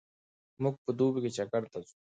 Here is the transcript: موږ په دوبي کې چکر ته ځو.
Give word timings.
موږ 0.63 0.75
په 0.85 0.91
دوبي 0.97 1.19
کې 1.23 1.29
چکر 1.37 1.63
ته 1.71 1.77
ځو. 1.87 1.95